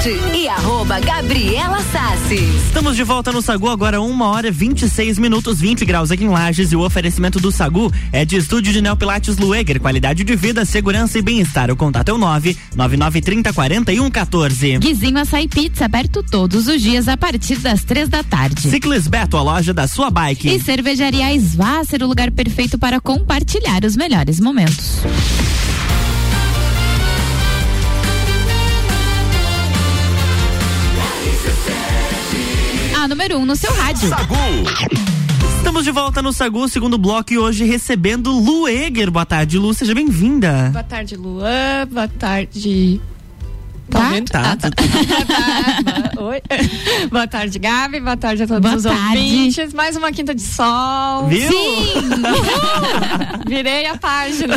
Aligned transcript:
Esporte 0.00 0.34
e 0.34 0.48
arroba 0.48 0.98
Gabriela 0.98 1.78
Sassi. 1.92 2.36
Estamos 2.66 2.96
de 2.96 3.04
volta 3.04 3.30
no 3.30 3.42
Sagu, 3.42 3.68
agora 3.68 4.00
uma 4.00 4.28
hora 4.28 4.50
26 4.50 5.18
minutos, 5.18 5.60
20 5.60 5.84
graus 5.84 6.10
aqui 6.10 6.24
em 6.24 6.28
Lages 6.28 6.72
e 6.72 6.76
o 6.76 6.80
oferecimento 6.80 7.38
do 7.38 7.52
Sagu 7.52 7.92
é 8.10 8.24
de 8.24 8.36
estúdio 8.36 8.72
de 8.72 8.80
Neopilates 8.80 9.36
Lueger, 9.36 9.78
qualidade 9.78 10.24
de 10.24 10.36
vida, 10.36 10.64
segurança 10.64 11.18
e 11.18 11.22
bem-estar. 11.22 11.70
O 11.70 11.76
contato 11.76 12.08
é 12.08 12.12
o 12.14 12.18
nove 12.18 12.56
nove 12.74 12.96
nove 12.96 13.20
trinta 13.20 13.52
quarenta 13.52 13.92
e 13.92 14.00
um 14.00 14.10
14. 14.10 14.78
Guizinho 14.78 15.18
Açaí 15.18 15.46
Pizza, 15.46 15.84
aberto 15.84 16.22
todos 16.22 16.66
os 16.66 16.80
dias 16.80 17.06
a 17.06 17.16
partir 17.16 17.56
das 17.56 17.84
três 17.84 18.08
da 18.08 18.22
tarde. 18.22 18.70
Ciclis 18.70 19.06
Beto, 19.06 19.36
a 19.36 19.42
loja 19.42 19.74
da 19.74 19.86
sua 19.86 20.10
bike. 20.10 20.48
E 20.48 20.60
Cervejaria 20.60 21.34
Svasser, 21.38 22.02
o 22.02 22.06
lugar 22.06 22.30
perfeito 22.30 22.78
para 22.78 23.00
compartilhar 23.00 23.84
os 23.84 23.96
melhores 23.96 24.40
momentos. 24.40 25.00
Número 33.10 33.38
1 33.38 33.42
um 33.42 33.44
no 33.44 33.56
seu 33.56 33.72
rádio. 33.74 34.08
Sagu. 34.08 34.34
Estamos 35.58 35.82
de 35.82 35.90
volta 35.90 36.22
no 36.22 36.32
Sagu, 36.32 36.68
segundo 36.68 36.96
bloco, 36.96 37.32
e 37.32 37.38
hoje 37.38 37.64
recebendo 37.64 38.30
Lu 38.30 38.68
Eger. 38.68 39.10
Boa 39.10 39.26
tarde, 39.26 39.58
Lu, 39.58 39.74
seja 39.74 39.92
bem-vinda. 39.92 40.70
Boa 40.72 40.84
tarde, 40.84 41.16
Luan. 41.16 41.88
Boa 41.90 42.06
tarde. 42.06 43.00
Tá? 43.90 44.08
ouvindo? 44.08 44.30
Tá. 44.30 44.56
Tá. 44.60 44.70
Tá. 44.70 46.22
Oi. 46.22 46.40
Boa 47.10 47.26
tarde, 47.26 47.58
Gabi. 47.58 48.00
Boa 48.00 48.16
tarde 48.16 48.42
a 48.42 48.46
todos 48.46 48.62
Boa 48.62 48.76
os 48.76 48.82
tarde. 48.82 49.18
ouvintes. 49.18 49.72
Mais 49.72 49.96
uma 49.96 50.12
quinta 50.12 50.34
de 50.34 50.42
sol. 50.42 51.26
Viu? 51.28 51.50
Virei 53.46 53.86
a 53.86 53.96
página. 53.96 54.54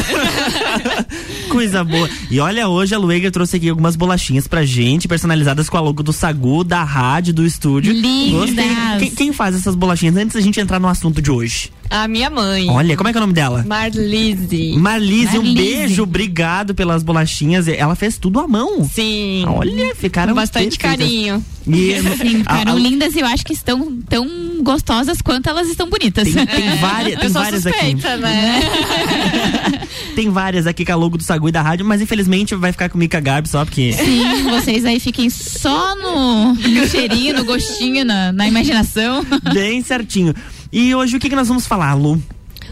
Coisa 1.50 1.84
boa. 1.84 2.10
E 2.30 2.40
olha, 2.40 2.68
hoje 2.68 2.94
a 2.96 2.98
Lueger 2.98 3.32
trouxe 3.32 3.58
aqui 3.58 3.70
algumas 3.70 3.96
bolachinhas 3.96 4.48
pra 4.48 4.66
gente, 4.66 5.08
personalizadas 5.08 5.70
com 5.70 5.78
a 5.78 5.82
logo 5.82 6.04
do 6.04 6.14
Sagu, 6.14 6.64
da 6.64 6.84
rádio, 6.84 7.34
do 7.34 7.46
estúdio. 7.46 7.94
Lindas. 7.94 8.56
Quem, 9.00 9.12
quem 9.12 9.34
faz 9.34 9.56
essas 9.56 9.76
bolachinhas 9.76 10.16
antes 10.16 10.34
da 10.36 10.42
gente 10.42 10.60
entrar 10.60 10.80
no 10.80 10.88
assunto 10.88 11.22
de 11.22 11.32
hoje? 11.32 11.72
A 11.96 12.08
minha 12.08 12.28
mãe. 12.28 12.68
Olha, 12.72 12.98
como 12.98 13.08
é 13.08 13.12
que 13.12 13.18
é 13.20 13.22
o 13.22 13.22
nome 13.22 13.34
dela? 13.34 13.64
Marlise. 13.68 14.74
Marlise, 14.78 15.38
um 15.38 15.54
beijo, 15.54 16.02
obrigado 16.02 16.74
pelas 16.74 17.04
bolachinhas. 17.04 17.68
Ela 17.68 17.94
fez 17.96 18.18
tudo 18.18 18.40
à 18.40 18.48
mão. 18.48 18.84
Sim. 18.92 19.46
Olha, 19.48 19.94
ficaram 19.96 20.34
Com 20.34 20.40
bastante 20.42 20.76
perfeitas. 20.78 21.06
carinho. 21.08 21.46
E, 21.68 22.02
Sim, 22.02 22.08
a- 22.08 22.18
ficaram 22.40 22.72
a- 22.74 22.80
lindas 22.80 23.16
e 23.16 23.20
eu 23.20 23.28
acho 23.28 23.46
que 23.46 23.54
estão 23.54 23.96
tão 24.10 24.28
gostosas 24.64 25.22
quanto 25.22 25.50
elas 25.50 25.68
estão 25.68 25.90
bonitas. 25.90 26.32
Tem, 26.32 26.46
tem 26.46 26.76
várias, 26.78 27.20
tem 27.20 27.30
várias 27.30 27.68
aqui. 27.68 27.78
suspeita, 27.78 28.18
né? 28.18 28.62
Tem 30.16 30.30
várias 30.30 30.68
aqui 30.68 30.86
com 30.86 30.92
a 30.92 30.96
logo 30.96 31.18
do 31.18 31.24
Sagu 31.24 31.50
e 31.50 31.52
da 31.52 31.62
rádio, 31.62 31.86
mas 31.86 32.00
infelizmente 32.00 32.54
vai 32.54 32.72
ficar 32.72 32.88
com 32.88 32.98
Mica 32.98 33.20
Garbi 33.20 33.50
só 33.50 33.66
porque. 33.66 33.94
Sim, 33.94 34.44
vocês 34.44 34.86
aí 34.86 35.00
fiquem 35.00 35.28
só 35.30 35.96
no, 35.96 36.54
no 36.54 36.88
cheirinho, 36.88 37.36
no 37.36 37.44
gostinho, 37.44 38.06
na, 38.06 38.32
na 38.32 38.48
imaginação. 38.48 39.26
Bem 39.54 39.82
certinho. 39.82 40.34
E 40.72 40.94
hoje 40.94 41.18
o 41.18 41.20
que, 41.20 41.30
que 41.30 41.36
nós 41.36 41.48
vamos 41.48 41.66
falar, 41.66 41.96
Lu? 41.96 42.22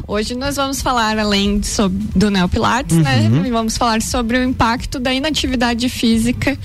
Hoje 0.08 0.36
nós 0.36 0.56
vamos 0.56 0.82
falar, 0.82 1.18
além 1.18 1.64
sobre, 1.64 1.98
do 2.16 2.30
Neopilates, 2.30 2.98
né? 2.98 3.30
Uhum. 3.30 3.52
Vamos 3.52 3.78
falar 3.78 4.02
sobre 4.02 4.38
o 4.38 4.44
impacto 4.44 5.00
da 5.00 5.14
inatividade 5.14 5.88
física 5.90 6.58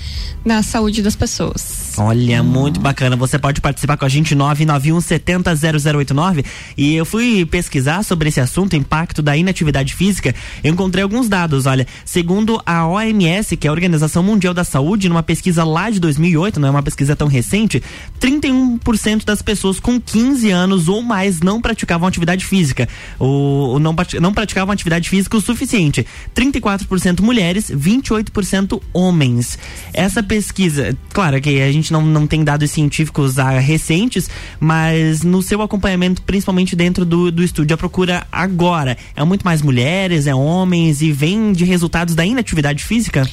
na 0.43 0.63
saúde 0.63 1.01
das 1.01 1.15
pessoas. 1.15 1.93
Olha, 1.97 2.41
muito 2.41 2.79
bacana. 2.79 3.15
Você 3.15 3.37
pode 3.37 3.59
participar 3.59 3.97
com 3.97 4.05
a 4.05 4.09
gente 4.09 4.35
991 4.35 5.01
70 5.01 5.55
0089. 5.55 6.45
E 6.77 6.95
eu 6.95 7.05
fui 7.05 7.45
pesquisar 7.45 8.03
sobre 8.03 8.29
esse 8.29 8.39
assunto, 8.39 8.75
impacto 8.75 9.21
da 9.21 9.35
inatividade 9.35 9.93
física. 9.93 10.33
Eu 10.63 10.71
encontrei 10.71 11.03
alguns 11.03 11.27
dados. 11.27 11.65
Olha, 11.65 11.87
segundo 12.05 12.61
a 12.65 12.87
OMS, 12.87 13.57
que 13.57 13.67
é 13.67 13.69
a 13.69 13.73
Organização 13.73 14.23
Mundial 14.23 14.53
da 14.53 14.63
Saúde, 14.63 15.09
numa 15.09 15.23
pesquisa 15.23 15.63
lá 15.63 15.89
de 15.89 15.99
2008, 15.99 16.59
não 16.59 16.67
é 16.67 16.71
uma 16.71 16.83
pesquisa 16.83 17.15
tão 17.15 17.27
recente, 17.27 17.81
31% 18.21 19.25
das 19.25 19.41
pessoas 19.41 19.79
com 19.79 19.99
15 19.99 20.49
anos 20.51 20.87
ou 20.87 21.01
mais 21.01 21.41
não 21.41 21.59
praticavam 21.59 22.07
atividade 22.07 22.45
física. 22.45 22.87
Ou 23.19 23.79
não, 23.79 23.95
não 24.21 24.33
praticavam 24.33 24.73
atividade 24.73 25.09
física 25.09 25.37
o 25.37 25.41
suficiente. 25.41 26.05
34% 26.35 27.21
mulheres, 27.21 27.71
28% 27.71 28.81
homens. 28.93 29.57
Essa 29.93 30.21
pesquisa, 30.21 30.95
claro 31.09 31.41
que 31.41 31.61
a 31.61 31.71
gente 31.71 31.91
não, 31.91 32.01
não 32.01 32.27
tem 32.27 32.43
dados 32.43 32.69
científicos 32.71 33.39
ah, 33.39 33.59
recentes, 33.59 34.29
mas 34.59 35.23
no 35.23 35.41
seu 35.41 35.61
acompanhamento, 35.61 36.21
principalmente 36.21 36.75
dentro 36.75 37.05
do, 37.05 37.31
do 37.31 37.43
estúdio, 37.43 37.73
a 37.73 37.77
procura 37.77 38.25
agora 38.31 38.97
é 39.15 39.23
muito 39.23 39.43
mais 39.43 39.61
mulheres, 39.61 40.27
é 40.27 40.35
homens 40.35 41.01
e 41.01 41.11
vem 41.11 41.51
de 41.51 41.65
resultados 41.65 42.15
da 42.15 42.25
inatividade 42.25 42.83
física? 42.83 43.27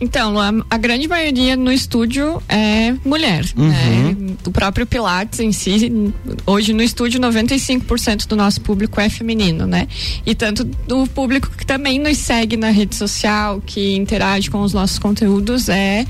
Então, 0.00 0.38
a, 0.38 0.52
a 0.70 0.76
grande 0.76 1.08
maioria 1.08 1.56
no 1.56 1.72
estúdio 1.72 2.42
é 2.48 2.94
mulher. 3.04 3.44
Né? 3.56 4.16
O 4.46 4.50
próprio 4.50 4.86
Pilates 4.86 5.40
em 5.40 5.52
si, 5.52 5.92
hoje 6.46 6.72
no 6.72 6.82
estúdio, 6.82 7.20
95% 7.20 8.26
do 8.26 8.36
nosso 8.36 8.60
público 8.60 9.00
é 9.00 9.08
feminino, 9.08 9.66
né? 9.66 9.88
E 10.24 10.34
tanto 10.34 10.64
do 10.64 11.06
público 11.08 11.50
que 11.50 11.66
também 11.66 11.98
nos 11.98 12.18
segue 12.18 12.56
na 12.56 12.70
rede 12.70 12.94
social, 12.94 13.60
que 13.64 13.96
interage 13.96 14.50
com 14.50 14.60
os 14.60 14.72
nossos 14.72 14.98
conteúdos, 14.98 15.68
é, 15.68 16.06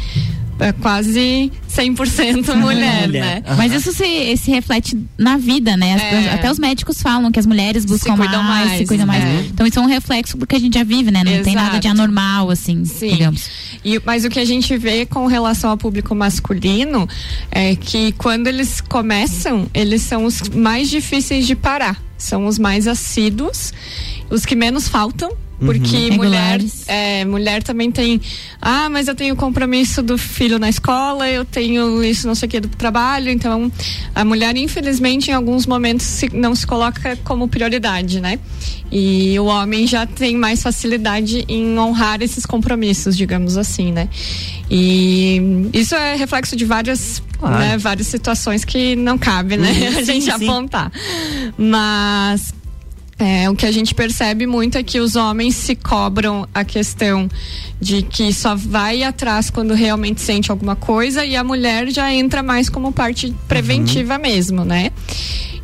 é 0.61 0.73
quase 0.73 1.53
100% 1.71 2.55
mulher, 2.57 3.07
Mulher. 3.07 3.09
né? 3.09 3.43
Aham. 3.47 3.57
Mas 3.57 3.73
isso 3.73 3.93
se, 3.93 4.37
se 4.37 4.51
reflete 4.51 4.99
na 5.17 5.37
vida, 5.37 5.77
né? 5.77 5.95
As- 5.95 6.03
É. 6.03 6.31
Até 6.35 6.51
os 6.51 6.59
médicos 6.59 7.01
falam 7.01 7.31
que 7.31 7.39
as 7.39 7.47
mulheres 7.47 7.85
buscam 7.85 8.17
cuidam 8.17 8.43
mais, 8.43 8.67
mais, 8.69 8.79
se 8.79 8.87
cuidam 8.87 9.07
mais. 9.07 9.23
é. 9.25 9.47
Então 9.51 9.67
isso 9.67 9.79
é 9.79 9.83
um 9.83 9.87
reflexo 9.87 10.37
do 10.37 10.47
que 10.47 10.57
a 10.57 10.59
gente 10.59 10.75
já 10.79 10.85
vive, 10.85 11.11
né? 11.11 11.23
Não 11.25 11.43
tem 11.43 11.55
nada 11.55 11.79
de 11.79 11.87
Exato. 11.87 12.01
anormal, 12.03 12.51
assim, 12.51 12.85
Sim. 12.85 13.09
digamos. 13.13 13.49
E, 13.85 14.01
mas 14.05 14.25
o 14.25 14.29
que 14.29 14.39
a 14.41 14.45
gente 14.45 14.77
vê 14.77 15.07
com 15.07 15.27
relação 15.27 15.71
ao 15.71 15.77
público 15.77 16.15
masculino 16.15 17.09
é 17.51 17.77
que 17.77 18.13
quando 18.13 18.47
eles 18.49 18.81
começam, 18.81 19.67
eles 19.73 20.03
são 20.03 20.25
os 20.25 20.43
mais 20.49 20.91
difíceis 20.91 21.47
de 21.47 21.55
parar. 21.55 22.01
São 22.17 22.47
os 22.47 22.59
mais 22.59 22.89
assíduos, 22.89 23.73
os 24.29 24.45
que 24.45 24.57
menos 24.57 24.89
faltam. 24.89 25.31
Porque 25.59 26.11
mulher, 26.13 26.59
Regulares. 26.61 26.85
é, 26.89 27.25
mulher 27.25 27.63
também 27.65 27.91
tem. 27.91 28.21
Ah, 28.63 28.89
mas 28.89 29.09
eu 29.09 29.15
tenho 29.15 29.35
compromisso 29.35 30.03
do 30.03 30.17
filho 30.17 30.57
na 30.59 30.69
escola, 30.69 31.29
eu 31.29 31.45
tenho 31.45 32.03
isso, 32.05 32.29
não 32.29 32.35
sei 32.37 32.47
o 32.47 32.51
que, 32.51 32.61
do 32.61 32.69
trabalho. 32.69 33.29
Então, 33.29 33.71
a 34.15 34.25
mulher, 34.25 34.57
infelizmente, 34.57 35.31
em 35.31 35.35
alguns 35.35 35.67
momentos 35.67 36.07
se- 36.07 36.31
não 36.33 36.55
se 36.55 36.65
coloca 36.67 37.17
como 37.25 37.49
prioridade, 37.49 38.21
né? 38.21 38.39
E 38.91 39.39
o 39.41 39.47
homem 39.47 39.87
já 39.87 40.07
tem 40.07 40.37
mais 40.37 40.63
facilidade 40.63 41.45
em 41.49 41.77
honrar 41.79 42.23
esses 42.23 42.47
compromissos, 42.47 43.17
digamos 43.17 43.57
assim, 43.57 43.91
né? 43.91 44.09
E 44.71 45.69
isso 45.73 45.95
é 45.95 46.15
reflexo 46.15 46.55
de 46.55 46.65
várias, 46.65 47.21
Claro. 47.39 47.59
né, 47.59 47.79
várias 47.79 48.07
situações 48.07 48.65
que 48.65 48.95
não 48.97 49.19
cabe, 49.19 49.57
né? 49.57 49.71
Uhum, 49.73 49.99
a 49.99 50.03
gente 50.03 50.25
sim. 50.25 50.31
apontar. 50.31 50.91
Mas 51.57 52.55
é, 53.19 53.51
o 53.51 53.55
que 53.57 53.67
a 53.67 53.73
gente 53.73 53.95
percebe 53.95 54.47
muito 54.47 54.79
é 54.79 54.83
que 54.83 55.01
os 55.01 55.17
homens 55.17 55.57
se 55.57 55.75
cobram 55.75 56.49
a 56.55 56.65
questão 56.65 57.29
de 57.81 58.03
que 58.03 58.33
só 58.33 58.55
vai 58.55 59.03
atrás 59.03 59.51
quando 59.51 59.75
realmente 59.75 60.21
sente 60.21 60.53
alguma 60.53 60.77
coisa 60.77 61.25
e 61.25 61.35
a 61.35 61.43
mulher 61.43 61.91
já 61.91 62.13
entra 62.13 62.45
mais 62.45 62.69
como 62.69 62.93
parte 62.93 63.35
preventiva 63.49 64.19
mesmo, 64.19 64.65
né? 64.65 64.93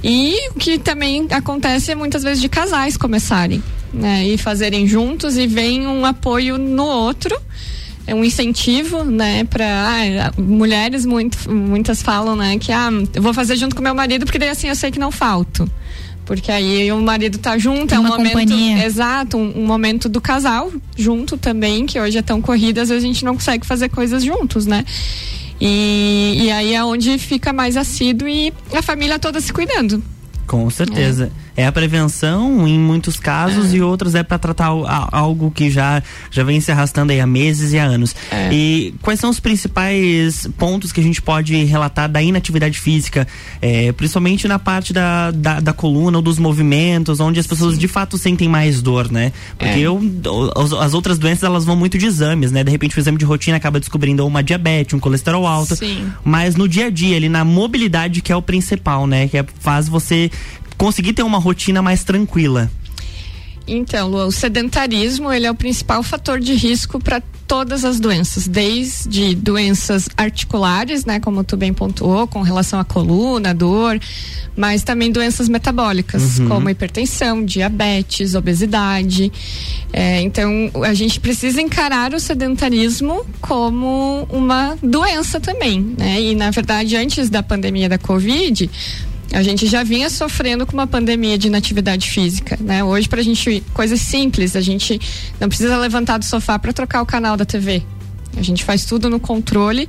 E 0.03 0.51
o 0.51 0.55
que 0.55 0.79
também 0.79 1.29
acontece 1.31 1.93
é 1.93 1.95
muitas 1.95 2.25
vezes 2.25 2.41
de 2.41 2.49
casais 2.49 2.97
começarem, 2.97 3.63
né? 3.93 4.27
E 4.27 4.37
fazerem 4.37 4.87
juntos 4.87 5.39
e 5.39 5.47
vem 5.47 5.87
um 5.87 6.05
apoio 6.05 6.59
no 6.59 6.85
outro. 6.85 7.41
É 8.07 8.15
um 8.15 8.23
incentivo, 8.23 9.03
né, 9.03 9.45
para 9.45 10.31
mulheres 10.37 11.07
muito, 11.07 11.51
muitas 11.51 12.03
falam, 12.03 12.37
né, 12.37 12.59
que 12.59 12.71
ah, 12.71 12.91
eu 13.15 13.23
vou 13.23 13.33
fazer 13.33 13.57
junto 13.57 13.75
com 13.75 13.81
meu 13.81 13.95
marido 13.95 14.27
porque 14.27 14.39
daí 14.39 14.51
assim 14.51 14.69
eu 14.69 14.75
sei 14.75 14.91
que 14.91 14.99
não 14.99 15.11
falto. 15.11 15.67
Porque 16.25 16.51
aí 16.51 16.91
o 16.91 17.01
marido 17.01 17.39
tá 17.39 17.59
junto, 17.59 17.89
Tem 17.89 17.97
é 17.97 18.01
um 18.01 18.05
uma 18.05 18.17
momento. 18.17 18.33
companhia. 18.33 18.85
Exato, 18.85 19.37
um, 19.37 19.61
um 19.63 19.67
momento 19.67 20.09
do 20.09 20.21
casal 20.21 20.73
junto 20.97 21.37
também, 21.37 21.85
que 21.87 22.01
hoje 22.01 22.17
é 22.19 22.23
tão 22.23 22.41
corrida, 22.41 22.83
às 22.83 22.89
vezes 22.89 23.05
a 23.05 23.07
gente 23.07 23.25
não 23.25 23.35
consegue 23.35 23.67
fazer 23.67 23.89
coisas 23.91 24.25
juntos, 24.25 24.65
né? 24.67 24.85
E, 25.61 26.39
e 26.45 26.51
aí 26.51 26.75
é 26.75 26.85
onde 26.85 27.17
fica 27.19 27.53
mais 27.53 27.77
assíduo 27.77 28.29
e 28.29 28.53
a 28.73 28.83
família 28.83 29.19
toda 29.19 29.41
se 29.41 29.53
cuidando. 29.53 30.03
Com 30.47 30.69
certeza. 30.71 31.31
É, 31.41 31.44
a 31.65 31.71
prevenção 31.71 32.67
em 32.67 32.79
muitos 32.79 33.19
casos 33.19 33.73
e 33.75 33.81
outros 33.81 34.15
é 34.15 34.23
para 34.23 34.39
tratar 34.39 34.69
algo 35.13 35.51
que 35.51 35.71
já, 35.71 36.03
já 36.31 36.43
vem 36.43 36.61
se 36.61 36.73
arrastando 36.73 37.13
aí 37.13 37.21
há 37.21 37.27
meses 37.27 37.73
e 37.73 37.79
há 37.79 37.85
anos. 37.85 38.15
É. 38.31 38.53
E 38.53 38.95
quais 39.01 39.21
são 39.21 39.31
os 39.31 39.39
principais 39.39 40.49
pontos 40.59 40.91
que 40.93 41.01
a 41.01 41.03
gente 41.03 41.21
pode 41.23 41.55
relatar 41.65 42.09
da 42.09 42.23
inatividade 42.23 42.79
física, 42.79 43.27
é, 43.61 43.93
principalmente 43.93 44.49
na 44.49 44.59
parte 44.59 44.93
da, 44.93 45.31
da, 45.31 45.61
da 45.61 45.73
coluna 45.73 46.19
ou 46.19 46.23
dos 46.23 46.39
movimentos, 46.39 47.21
onde 47.21 47.39
as 47.39 47.47
pessoas 47.47 47.79
de 47.79 47.87
fato 47.87 48.19
sentem 48.19 48.49
mais 48.49 48.83
dor, 48.83 49.11
né? 49.13 49.33
Porque 49.59 49.79
É. 49.79 49.83
eu, 49.83 50.01
as, 50.57 50.73
as 50.73 50.95
outras 50.95 51.19
doenças 51.19 51.45
elas 51.45 51.65
vão 51.65 51.77
muito 51.77 51.97
de 51.99 52.07
exames, 52.07 52.51
né? 52.51 52.65
De 52.65 52.71
repente 52.71 52.97
o 52.97 53.01
exame 53.01 53.19
de 53.19 53.25
rotina 53.25 53.57
acaba 53.57 53.79
descobrindo 53.79 54.27
uma 54.27 54.43
diabetes, 54.43 54.95
um 54.95 54.99
colesterol 54.99 55.47
alto. 55.47 55.77
Sim. 55.77 56.11
Mas 56.25 56.57
no 56.57 56.69
dia 56.69 56.87
a 56.87 56.91
dia, 56.91 57.17
ali 57.17 57.29
na 57.29 57.45
mobilidade 57.45 58.21
que 58.23 58.33
é 58.33 58.37
o 58.37 58.43
principal, 58.43 59.07
né? 59.07 59.29
Que 59.29 59.39
é, 59.39 59.45
faz 59.61 59.89
você 59.89 60.31
conseguir 60.77 61.13
ter 61.13 61.23
uma 61.23 61.39
rotina 61.39 61.83
mais 61.83 62.05
tranquila. 62.05 62.71
Então, 63.67 64.09
Lu, 64.09 64.27
o 64.27 64.33
sedentarismo 64.33 65.33
ele 65.33 65.47
é 65.47 65.51
o 65.51 65.55
principal 65.55 66.03
fator 66.03 66.39
de 66.39 66.53
risco 66.53 67.01
para 67.01 67.23
todas 67.47 67.85
as 67.85 68.01
doenças, 68.01 68.47
desde 68.47 69.35
doenças 69.35 70.09
articulares, 70.17 71.05
né, 71.05 71.21
como 71.21 71.45
tu 71.45 71.57
bem 71.57 71.73
pontuou, 71.73 72.27
com 72.27 72.43
relação 72.43 72.79
à 72.79 72.85
coluna, 72.85 73.55
dor, 73.55 73.99
mas 74.57 74.83
também 74.83 75.11
doenças 75.11 75.49
metabólicas, 75.49 76.39
uhum. 76.39 76.49
como 76.49 76.71
hipertensão, 76.71 77.45
diabetes, 77.45 78.35
obesidade. 78.35 79.33
É, 79.93 80.21
então, 80.23 80.71
a 80.83 80.95
gente 80.95 81.21
precisa 81.21 81.61
encarar 81.61 82.13
o 82.15 82.21
sedentarismo 82.21 83.25
como 83.41 84.27
uma 84.31 84.77
doença 84.83 85.39
também, 85.41 85.95
né? 85.99 86.21
E 86.21 86.35
na 86.35 86.51
verdade, 86.51 86.97
antes 86.97 87.31
da 87.31 87.43
pandemia 87.43 87.89
da 87.89 87.99
Covid, 87.99 88.71
a 89.33 89.43
gente 89.43 89.67
já 89.67 89.83
vinha 89.83 90.09
sofrendo 90.11 90.67
com 90.67 90.73
uma 90.73 90.87
pandemia 90.87 91.37
de 91.37 91.49
inatividade 91.49 92.11
física, 92.11 92.59
né? 92.61 92.85
Hoje 92.85 93.09
para 93.09 93.21
a 93.21 93.25
gente 93.25 93.63
coisas 93.73 94.01
simples, 94.01 94.55
a 94.57 94.61
gente 94.61 95.01
não 95.41 95.49
precisa 95.49 95.77
levantar 95.79 96.19
do 96.19 96.25
sofá 96.25 96.59
para 96.59 96.73
trocar 96.73 97.03
o 97.03 97.07
canal 97.07 97.37
da 97.37 97.45
TV. 97.45 97.83
A 98.37 98.43
gente 98.43 98.65
faz 98.65 98.85
tudo 98.85 99.09
no 99.09 99.21
controle 99.21 99.89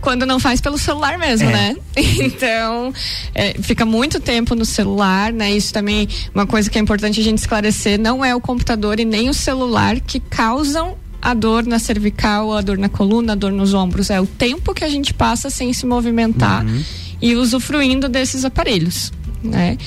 quando 0.00 0.24
não 0.24 0.40
faz 0.40 0.60
pelo 0.60 0.78
celular 0.78 1.18
mesmo, 1.18 1.48
é. 1.50 1.52
né? 1.52 1.76
Então, 2.20 2.92
é, 3.34 3.54
fica 3.60 3.84
muito 3.84 4.18
tempo 4.18 4.54
no 4.54 4.64
celular, 4.64 5.32
né? 5.32 5.52
Isso 5.52 5.72
também 5.72 6.08
uma 6.34 6.46
coisa 6.46 6.70
que 6.70 6.78
é 6.78 6.80
importante 6.80 7.20
a 7.20 7.24
gente 7.24 7.38
esclarecer, 7.38 8.00
não 8.00 8.24
é 8.24 8.34
o 8.34 8.40
computador 8.40 8.98
e 8.98 9.04
nem 9.04 9.28
o 9.28 9.34
celular 9.34 10.00
que 10.00 10.18
causam 10.18 10.96
a 11.20 11.34
dor 11.34 11.66
na 11.66 11.78
cervical, 11.78 12.52
a 12.56 12.62
dor 12.62 12.78
na 12.78 12.88
coluna, 12.88 13.32
a 13.34 13.36
dor 13.36 13.52
nos 13.52 13.74
ombros, 13.74 14.08
é 14.08 14.18
o 14.18 14.26
tempo 14.26 14.72
que 14.72 14.84
a 14.84 14.88
gente 14.88 15.12
passa 15.12 15.50
sem 15.50 15.72
se 15.72 15.84
movimentar. 15.84 16.64
Uhum 16.64 16.82
e 17.20 17.34
usufruindo 17.34 18.08
desses 18.08 18.44
aparelhos. 18.44 19.12
Né? 19.42 19.78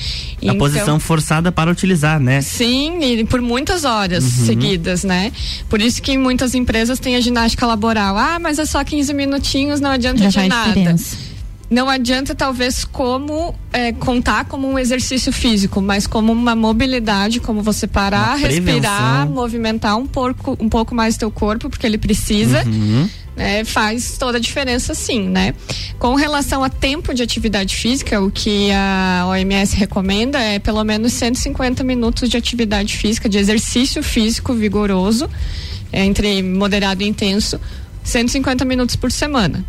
A 0.42 0.44
então, 0.46 0.58
posição 0.58 0.98
forçada 0.98 1.52
para 1.52 1.70
utilizar, 1.70 2.18
né? 2.18 2.40
Sim, 2.40 2.98
e 3.04 3.24
por 3.24 3.40
muitas 3.40 3.84
horas 3.84 4.24
uhum. 4.24 4.46
seguidas, 4.46 5.04
né? 5.04 5.30
Por 5.68 5.80
isso 5.80 6.02
que 6.02 6.18
muitas 6.18 6.54
empresas 6.54 6.98
têm 6.98 7.14
a 7.14 7.20
ginástica 7.20 7.64
laboral. 7.64 8.18
Ah, 8.18 8.38
mas 8.40 8.58
é 8.58 8.66
só 8.66 8.82
15 8.82 9.14
minutinhos, 9.14 9.80
não 9.80 9.90
adianta 9.90 10.28
Já 10.28 10.42
de 10.42 10.48
nada. 10.48 10.72
Diferença. 10.72 11.16
Não 11.70 11.88
adianta, 11.88 12.34
talvez, 12.34 12.84
como 12.84 13.54
é, 13.72 13.92
contar 13.92 14.44
como 14.44 14.68
um 14.68 14.78
exercício 14.78 15.32
físico, 15.32 15.80
mas 15.80 16.06
como 16.06 16.32
uma 16.32 16.54
mobilidade, 16.54 17.40
como 17.40 17.62
você 17.62 17.86
parar, 17.86 18.34
respirar, 18.36 19.28
movimentar 19.28 19.96
um 19.96 20.06
pouco, 20.06 20.56
um 20.60 20.68
pouco 20.68 20.94
mais 20.94 21.16
teu 21.16 21.30
corpo, 21.30 21.70
porque 21.70 21.86
ele 21.86 21.98
precisa. 21.98 22.64
Uhum 22.66 23.08
é, 23.36 23.64
faz 23.64 24.16
toda 24.16 24.38
a 24.38 24.40
diferença 24.40 24.94
sim, 24.94 25.28
né? 25.28 25.54
Com 25.98 26.14
relação 26.14 26.62
a 26.62 26.70
tempo 26.70 27.12
de 27.12 27.22
atividade 27.22 27.74
física, 27.76 28.20
o 28.20 28.30
que 28.30 28.70
a 28.72 29.26
OMS 29.28 29.76
recomenda 29.76 30.38
é 30.38 30.58
pelo 30.58 30.82
menos 30.84 31.12
150 31.14 31.82
minutos 31.82 32.28
de 32.28 32.36
atividade 32.36 32.96
física, 32.96 33.28
de 33.28 33.38
exercício 33.38 34.02
físico 34.02 34.54
vigoroso, 34.54 35.28
é, 35.92 36.04
entre 36.04 36.42
moderado 36.42 37.02
e 37.02 37.06
intenso, 37.06 37.60
150 38.02 38.64
minutos 38.64 38.96
por 38.96 39.10
semana. 39.10 39.64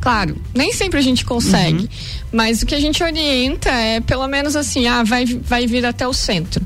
Claro, 0.00 0.36
nem 0.54 0.70
sempre 0.70 0.98
a 0.98 1.02
gente 1.02 1.24
consegue, 1.24 1.84
uhum. 1.84 1.88
mas 2.30 2.60
o 2.60 2.66
que 2.66 2.74
a 2.74 2.80
gente 2.80 3.02
orienta 3.02 3.70
é 3.70 4.00
pelo 4.00 4.26
menos 4.28 4.54
assim, 4.54 4.86
ah, 4.86 5.02
vai, 5.02 5.24
vai 5.24 5.66
vir 5.66 5.86
até 5.86 6.06
o 6.06 6.12
centro. 6.12 6.62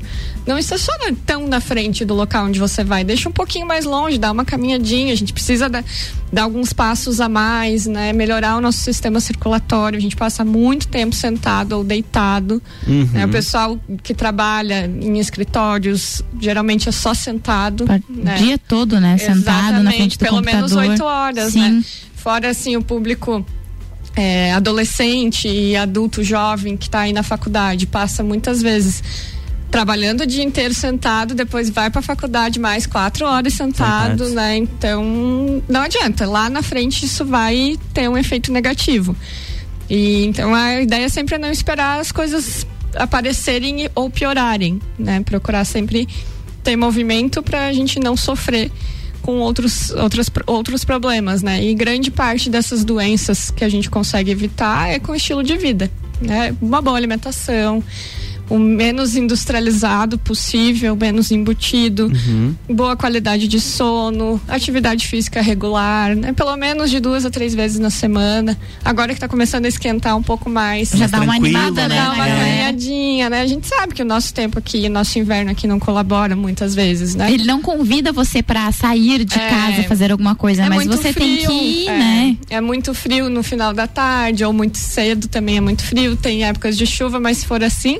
Não 0.49 0.57
estaciona 0.57 1.15
tão 1.27 1.47
na 1.47 1.61
frente 1.61 2.03
do 2.03 2.15
local 2.15 2.47
onde 2.47 2.59
você 2.59 2.83
vai, 2.83 3.03
deixa 3.03 3.29
um 3.29 3.31
pouquinho 3.31 3.67
mais 3.67 3.85
longe, 3.85 4.17
dá 4.17 4.31
uma 4.31 4.43
caminhadinha. 4.43 5.13
A 5.13 5.15
gente 5.15 5.31
precisa 5.31 5.69
dar, 5.69 5.85
dar 6.33 6.41
alguns 6.41 6.73
passos 6.73 7.21
a 7.21 7.29
mais, 7.29 7.85
né? 7.85 8.11
Melhorar 8.13 8.57
o 8.57 8.61
nosso 8.61 8.79
sistema 8.79 9.19
circulatório. 9.19 9.95
A 9.95 10.01
gente 10.01 10.15
passa 10.15 10.43
muito 10.43 10.87
tempo 10.87 11.13
sentado 11.13 11.73
ou 11.73 11.83
deitado. 11.83 12.59
Uhum. 12.87 13.07
Né? 13.13 13.27
O 13.27 13.29
pessoal 13.29 13.79
que 14.01 14.11
trabalha 14.15 14.87
em 14.87 15.19
escritórios 15.19 16.23
geralmente 16.41 16.89
é 16.89 16.91
só 16.91 17.13
sentado. 17.13 17.85
O 17.85 18.11
né? 18.11 18.33
dia 18.37 18.57
todo, 18.57 18.99
né? 18.99 19.19
Sentado 19.19 19.35
Exatamente, 19.37 19.83
na 19.83 19.91
frente 19.91 20.17
do 20.17 20.19
pelo 20.19 20.37
computador. 20.37 20.61
menos 20.61 20.89
oito 20.89 21.03
horas, 21.03 21.53
Sim. 21.53 21.59
né? 21.59 21.83
Fora 22.15 22.49
assim 22.49 22.75
o 22.75 22.81
público 22.81 23.45
é, 24.15 24.51
adolescente 24.53 25.47
e 25.47 25.75
adulto 25.75 26.23
jovem 26.23 26.75
que 26.75 26.87
está 26.87 27.01
aí 27.01 27.13
na 27.13 27.21
faculdade 27.21 27.85
passa 27.85 28.23
muitas 28.23 28.63
vezes 28.63 29.03
trabalhando 29.71 30.21
o 30.21 30.25
dia 30.25 30.43
inteiro 30.43 30.73
sentado, 30.73 31.35
depois 31.35 31.69
vai 31.69 31.89
para 31.89 31.99
a 31.99 32.03
faculdade 32.03 32.59
mais 32.59 32.85
quatro 32.85 33.25
horas 33.25 33.53
sentado, 33.53 34.29
né? 34.29 34.57
Então 34.57 35.61
não 35.67 35.81
adianta. 35.81 36.25
Lá 36.27 36.49
na 36.49 36.61
frente 36.61 37.05
isso 37.05 37.23
vai 37.23 37.77
ter 37.93 38.09
um 38.09 38.17
efeito 38.17 38.51
negativo. 38.51 39.15
E 39.89 40.25
então 40.25 40.53
a 40.53 40.81
ideia 40.81 41.09
sempre 41.09 41.35
é 41.35 41.37
não 41.37 41.51
esperar 41.51 41.99
as 41.99 42.11
coisas 42.11 42.65
aparecerem 42.95 43.89
ou 43.93 44.09
piorarem, 44.09 44.79
né? 44.97 45.21
Procurar 45.21 45.65
sempre 45.65 46.07
ter 46.63 46.75
movimento 46.75 47.41
para 47.41 47.67
a 47.67 47.73
gente 47.73 47.99
não 47.99 48.17
sofrer 48.17 48.71
com 49.21 49.39
outros, 49.39 49.91
outros, 49.91 50.29
outros 50.47 50.83
problemas, 50.83 51.41
né? 51.41 51.63
E 51.63 51.73
grande 51.75 52.09
parte 52.09 52.49
dessas 52.49 52.83
doenças 52.83 53.51
que 53.51 53.63
a 53.63 53.69
gente 53.69 53.89
consegue 53.89 54.31
evitar 54.31 54.89
é 54.89 54.99
com 54.99 55.13
estilo 55.13 55.43
de 55.43 55.57
vida, 55.57 55.91
né? 56.21 56.55
Uma 56.61 56.81
boa 56.81 56.97
alimentação, 56.97 57.83
o 58.49 58.57
menos 58.57 59.15
industrializado 59.15 60.17
possível, 60.17 60.95
menos 60.95 61.31
embutido, 61.31 62.07
uhum. 62.07 62.55
boa 62.69 62.95
qualidade 62.95 63.47
de 63.47 63.59
sono, 63.59 64.41
atividade 64.47 65.07
física 65.07 65.41
regular, 65.41 66.15
né? 66.15 66.33
Pelo 66.33 66.55
menos 66.57 66.89
de 66.89 66.99
duas 66.99 67.25
a 67.25 67.29
três 67.29 67.53
vezes 67.53 67.79
na 67.79 67.89
semana. 67.89 68.57
Agora 68.83 69.09
que 69.09 69.13
está 69.13 69.27
começando 69.27 69.65
a 69.65 69.67
esquentar 69.67 70.17
um 70.17 70.23
pouco 70.23 70.49
mais. 70.49 70.89
Já 70.89 71.07
dá 71.07 71.21
uma 71.21 71.35
animada, 71.35 71.87
né? 71.87 71.95
Dá 71.95 72.13
uma 72.13 72.27
ganhadinha, 72.27 73.29
né? 73.29 73.41
A 73.41 73.47
gente 73.47 73.67
sabe 73.67 73.93
que 73.93 74.01
o 74.01 74.05
nosso 74.05 74.33
tempo 74.33 74.57
aqui, 74.57 74.89
nosso 74.89 75.19
inverno 75.19 75.51
aqui 75.51 75.67
não 75.67 75.79
colabora 75.79 76.35
muitas 76.35 76.73
vezes, 76.73 77.15
né? 77.15 77.31
Ele 77.31 77.45
não 77.45 77.61
convida 77.61 78.11
você 78.11 78.41
para 78.41 78.71
sair 78.71 79.23
de 79.25 79.37
é, 79.37 79.49
casa, 79.49 79.83
fazer 79.83 80.11
alguma 80.11 80.35
coisa, 80.35 80.63
é 80.63 80.69
mas 80.69 80.87
você 80.87 81.13
frio, 81.13 81.25
tem 81.25 81.47
que 81.47 81.53
ir, 81.53 81.87
é, 81.87 81.97
né? 81.97 82.37
É 82.49 82.61
muito 82.61 82.93
frio 82.93 83.29
no 83.29 83.43
final 83.43 83.73
da 83.73 83.85
tarde, 83.85 84.43
ou 84.43 84.51
muito 84.51 84.77
cedo 84.77 85.27
também 85.27 85.57
é 85.57 85.61
muito 85.61 85.83
frio. 85.83 86.15
Tem 86.15 86.43
épocas 86.43 86.77
de 86.77 86.85
chuva, 86.85 87.19
mas 87.19 87.39
se 87.39 87.45
for 87.45 87.63
assim, 87.63 87.99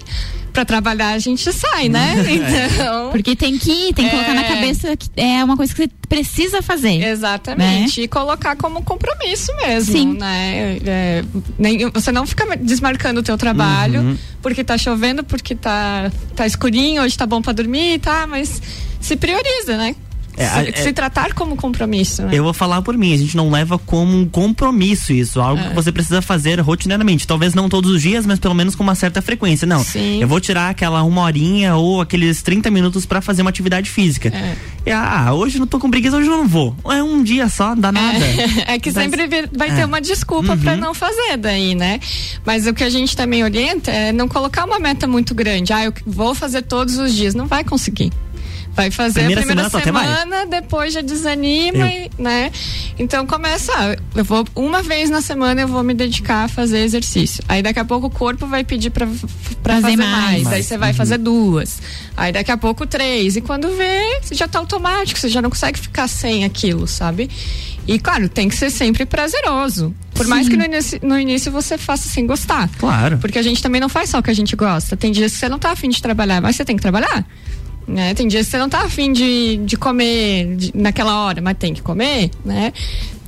para 0.59 0.65
trabalhar 0.65 1.11
a 1.11 1.19
gente 1.19 1.51
sai, 1.53 1.87
né? 1.87 2.15
Então. 2.29 3.11
Porque 3.11 3.35
tem 3.35 3.57
que 3.57 3.71
ir, 3.71 3.93
tem 3.93 4.05
que 4.07 4.07
é... 4.07 4.09
colocar 4.09 4.33
na 4.33 4.43
é. 4.43 4.47
cabeça 4.47 4.97
que 4.97 5.09
é 5.15 5.43
uma 5.43 5.55
coisa 5.55 5.73
que 5.73 5.83
você 5.83 5.89
precisa 6.07 6.61
fazer. 6.61 7.01
Exatamente. 7.03 7.99
Né? 7.99 8.05
E 8.05 8.07
colocar 8.07 8.55
como 8.55 8.83
compromisso 8.83 9.55
mesmo. 9.57 9.93
Sim. 9.93 10.13
Né? 10.17 10.77
É, 10.85 11.23
nem, 11.57 11.89
você 11.89 12.11
não 12.11 12.25
fica 12.25 12.57
desmarcando 12.57 13.19
o 13.19 13.23
teu 13.23 13.37
trabalho 13.37 14.01
uhum. 14.01 14.17
porque 14.41 14.63
tá 14.63 14.77
chovendo, 14.77 15.23
porque 15.23 15.55
tá, 15.55 16.11
tá 16.35 16.45
escurinho, 16.45 17.01
hoje 17.03 17.17
tá 17.17 17.25
bom 17.25 17.41
para 17.41 17.53
dormir, 17.53 17.99
tá? 17.99 18.27
Mas 18.27 18.61
se 18.99 19.15
prioriza, 19.15 19.77
né? 19.77 19.95
É, 20.39 20.47
se, 20.47 20.69
é, 20.69 20.83
se, 20.83 20.93
tratar 20.93 21.33
como 21.33 21.55
compromisso. 21.57 22.23
Né? 22.23 22.29
Eu 22.31 22.43
vou 22.43 22.53
falar 22.53 22.81
por 22.81 22.97
mim, 22.97 23.13
a 23.13 23.17
gente 23.17 23.35
não 23.35 23.51
leva 23.51 23.77
como 23.77 24.17
um 24.17 24.25
compromisso 24.25 25.11
isso, 25.11 25.41
algo 25.41 25.61
é. 25.61 25.67
que 25.67 25.75
você 25.75 25.91
precisa 25.91 26.21
fazer 26.21 26.59
rotineiramente. 26.61 27.27
Talvez 27.27 27.53
não 27.53 27.67
todos 27.67 27.91
os 27.91 28.01
dias, 28.01 28.25
mas 28.25 28.39
pelo 28.39 28.53
menos 28.53 28.73
com 28.73 28.81
uma 28.81 28.95
certa 28.95 29.21
frequência. 29.21 29.67
Não, 29.67 29.83
Sim. 29.83 30.21
eu 30.21 30.27
vou 30.27 30.39
tirar 30.39 30.69
aquela 30.69 31.03
uma 31.03 31.21
horinha 31.23 31.75
ou 31.75 31.99
aqueles 31.99 32.41
30 32.41 32.71
minutos 32.71 33.05
para 33.05 33.21
fazer 33.21 33.41
uma 33.41 33.49
atividade 33.49 33.89
física. 33.89 34.29
É. 34.29 34.55
E, 34.85 34.91
ah, 34.91 35.33
hoje 35.33 35.59
não 35.59 35.67
tô 35.67 35.77
com 35.77 35.91
preguiça, 35.91 36.15
hoje 36.15 36.29
eu 36.29 36.37
não 36.37 36.47
vou. 36.47 36.75
É 36.85 37.03
um 37.03 37.21
dia 37.21 37.49
só, 37.49 37.75
dá 37.75 37.91
nada. 37.91 38.17
É, 38.65 38.75
é 38.75 38.79
que 38.79 38.91
sempre 38.91 39.27
vai 39.51 39.75
ter 39.75 39.81
é. 39.81 39.85
uma 39.85 39.99
desculpa 39.99 40.53
uhum. 40.53 40.59
para 40.59 40.77
não 40.77 40.93
fazer 40.93 41.37
daí, 41.37 41.75
né? 41.75 41.99
Mas 42.45 42.65
o 42.65 42.73
que 42.73 42.83
a 42.83 42.89
gente 42.89 43.15
também 43.15 43.43
orienta 43.43 43.91
é 43.91 44.11
não 44.13 44.27
colocar 44.27 44.63
uma 44.63 44.79
meta 44.79 45.05
muito 45.05 45.35
grande. 45.35 45.73
Ah, 45.73 45.83
eu 45.83 45.93
vou 46.05 46.33
fazer 46.33 46.61
todos 46.61 46.97
os 46.97 47.13
dias. 47.13 47.35
Não 47.35 47.45
vai 47.45 47.63
conseguir. 47.63 48.11
Vai 48.79 48.91
fazer 48.91 49.19
primeira 49.19 49.41
a 49.41 49.43
primeira 49.43 49.69
semana, 49.69 50.07
semana 50.07 50.45
depois 50.45 50.93
já 50.93 51.01
desanima, 51.01 51.85
e, 51.85 52.09
né? 52.17 52.49
Então 52.97 53.27
começa, 53.27 53.73
eu 54.15 54.23
vou 54.23 54.45
uma 54.55 54.81
vez 54.81 55.09
na 55.09 55.21
semana 55.21 55.59
eu 55.59 55.67
vou 55.67 55.83
me 55.83 55.93
dedicar 55.93 56.45
a 56.45 56.47
fazer 56.47 56.79
exercício. 56.79 57.43
Aí 57.49 57.61
daqui 57.61 57.79
a 57.79 57.83
pouco 57.83 58.07
o 58.07 58.09
corpo 58.09 58.47
vai 58.47 58.63
pedir 58.63 58.89
para 58.89 59.05
fazer, 59.05 59.81
fazer 59.81 59.95
mais. 59.97 60.43
mais. 60.43 60.47
Aí 60.47 60.63
você 60.63 60.77
vai 60.77 60.91
uhum. 60.91 60.95
fazer 60.95 61.17
duas. 61.17 61.81
Aí 62.15 62.31
daqui 62.31 62.51
a 62.51 62.57
pouco 62.57 62.87
três. 62.87 63.35
E 63.35 63.41
quando 63.41 63.75
vê, 63.75 64.21
você 64.21 64.33
já 64.33 64.47
tá 64.47 64.59
automático, 64.59 65.19
você 65.19 65.27
já 65.27 65.41
não 65.41 65.49
consegue 65.49 65.77
ficar 65.77 66.07
sem 66.07 66.45
aquilo, 66.45 66.87
sabe? 66.87 67.29
E 67.85 67.99
claro, 67.99 68.29
tem 68.29 68.47
que 68.47 68.55
ser 68.55 68.69
sempre 68.69 69.05
prazeroso. 69.05 69.93
Por 70.13 70.23
Sim. 70.23 70.29
mais 70.29 70.47
que 70.47 70.55
no 70.55 70.63
início, 70.63 70.99
no 71.01 71.19
início, 71.19 71.51
você 71.51 71.77
faça 71.77 72.07
sem 72.07 72.25
gostar. 72.25 72.69
Claro. 72.77 73.17
Porque 73.17 73.39
a 73.39 73.41
gente 73.41 73.61
também 73.63 73.81
não 73.81 73.89
faz 73.89 74.09
só 74.09 74.19
o 74.19 74.23
que 74.23 74.29
a 74.29 74.33
gente 74.33 74.55
gosta. 74.55 74.95
Tem 74.95 75.11
dias 75.11 75.33
que 75.33 75.39
você 75.39 75.49
não 75.49 75.57
tá 75.57 75.71
afim 75.71 75.89
de 75.89 76.01
trabalhar, 76.01 76.39
mas 76.39 76.55
você 76.55 76.63
tem 76.63 76.75
que 76.75 76.81
trabalhar. 76.81 77.25
Né? 77.89 78.13
Tem 78.13 78.27
dias 78.27 78.45
que 78.45 78.51
você 78.51 78.57
não 78.59 78.69
tá 78.69 78.81
afim 78.81 79.11
de, 79.11 79.57
de 79.57 79.75
comer 79.75 80.55
de, 80.55 80.71
naquela 80.75 81.25
hora, 81.25 81.41
mas 81.41 81.57
tem 81.57 81.73
que 81.73 81.81
comer, 81.81 82.29
né? 82.45 82.71